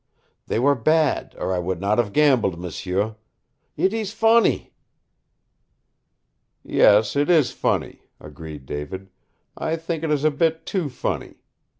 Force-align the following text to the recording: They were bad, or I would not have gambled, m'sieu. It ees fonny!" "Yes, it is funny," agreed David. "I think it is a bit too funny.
They 0.47 0.57
were 0.57 0.73
bad, 0.73 1.35
or 1.37 1.53
I 1.53 1.59
would 1.59 1.79
not 1.79 1.99
have 1.99 2.11
gambled, 2.11 2.59
m'sieu. 2.59 3.17
It 3.77 3.93
ees 3.93 4.11
fonny!" 4.11 4.73
"Yes, 6.63 7.15
it 7.15 7.29
is 7.29 7.51
funny," 7.51 8.09
agreed 8.19 8.65
David. 8.65 9.11
"I 9.55 9.75
think 9.75 10.03
it 10.03 10.09
is 10.09 10.23
a 10.23 10.31
bit 10.31 10.65
too 10.65 10.89
funny. 10.89 11.43